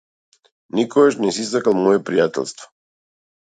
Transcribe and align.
Никогаш 0.79 1.13
не 1.25 1.31
си 1.37 1.45
сакал 1.51 1.77
мое 1.83 2.01
пријателство. 2.09 2.75